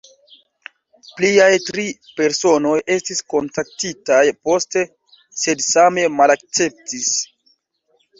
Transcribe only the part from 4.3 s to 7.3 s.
poste, sed same malakceptis.